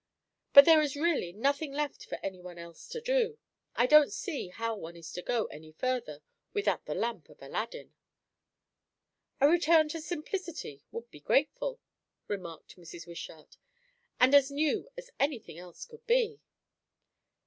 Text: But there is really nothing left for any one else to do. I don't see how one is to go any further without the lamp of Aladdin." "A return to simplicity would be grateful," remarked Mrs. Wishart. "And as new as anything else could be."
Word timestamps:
But 0.53 0.65
there 0.65 0.81
is 0.81 0.95
really 0.95 1.31
nothing 1.31 1.71
left 1.73 2.05
for 2.07 2.17
any 2.23 2.41
one 2.41 2.57
else 2.57 2.87
to 2.87 2.99
do. 2.99 3.37
I 3.75 3.85
don't 3.85 4.11
see 4.11 4.47
how 4.47 4.75
one 4.75 4.95
is 4.95 5.11
to 5.11 5.21
go 5.21 5.45
any 5.51 5.73
further 5.73 6.23
without 6.53 6.85
the 6.85 6.95
lamp 6.95 7.29
of 7.29 7.39
Aladdin." 7.39 7.93
"A 9.39 9.47
return 9.47 9.89
to 9.89 10.01
simplicity 10.01 10.81
would 10.91 11.11
be 11.11 11.19
grateful," 11.19 11.79
remarked 12.27 12.77
Mrs. 12.77 13.05
Wishart. 13.05 13.57
"And 14.19 14.33
as 14.33 14.49
new 14.49 14.89
as 14.97 15.11
anything 15.19 15.59
else 15.59 15.85
could 15.85 16.07
be." 16.07 16.39